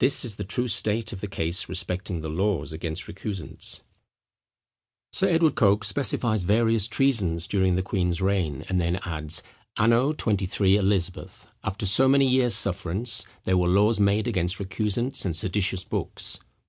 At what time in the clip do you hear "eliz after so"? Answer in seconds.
10.78-12.08